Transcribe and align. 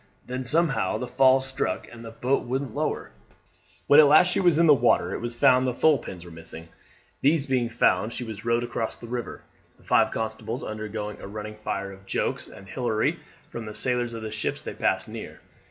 Then 0.25 0.43
somehow 0.43 0.97
the 0.97 1.07
fall 1.07 1.39
stuck 1.41 1.87
and 1.91 2.03
the 2.03 2.09
boat 2.09 2.43
wouldn't 2.45 2.73
lower. 2.73 3.11
When 3.85 3.99
at 3.99 4.07
last 4.07 4.29
she 4.29 4.39
was 4.39 4.57
in 4.57 4.65
the 4.65 4.73
water 4.73 5.13
it 5.13 5.21
was 5.21 5.35
found 5.35 5.67
that 5.67 5.73
the 5.75 5.79
thole 5.79 5.99
pins 5.99 6.25
were 6.25 6.31
missing; 6.31 6.69
these 7.21 7.45
being 7.45 7.69
found 7.69 8.11
she 8.11 8.23
was 8.23 8.43
rowed 8.43 8.63
across 8.63 8.95
the 8.95 9.05
river, 9.05 9.43
the 9.77 9.83
five 9.83 10.09
constables 10.09 10.63
undergoing 10.63 11.21
a 11.21 11.27
running 11.27 11.55
fire 11.55 11.91
of 11.91 12.07
jokes 12.07 12.47
and 12.47 12.67
hilarity 12.67 13.19
from 13.51 13.67
the 13.67 13.75
sailors 13.75 14.13
of 14.13 14.23
the 14.23 14.31
ships 14.31 14.63
they 14.63 14.73
passed 14.73 15.07
near. 15.07 15.39